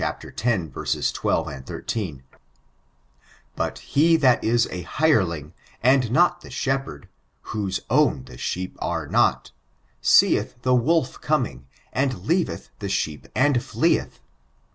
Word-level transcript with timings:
12, 0.01 0.73
13: 1.63 2.23
'* 2.81 3.55
But 3.55 3.77
he 3.77 4.15
that 4.17 4.43
is 4.43 4.67
a 4.71 4.81
hireling, 4.81 5.53
and 5.83 6.09
not 6.11 6.41
the 6.41 6.49
shepherd, 6.49 7.07
whoee 7.51 7.79
own 7.87 8.23
the 8.23 8.39
sheep 8.39 8.75
are 8.79 9.05
not, 9.05 9.51
seeth 10.01 10.59
the 10.63 10.73
wolf 10.73 11.21
coming, 11.21 11.67
and 11.93 12.25
leaveth 12.25 12.71
the 12.79 12.89
sheep 12.89 13.27
and 13.35 13.61
fleeth. 13.63 14.21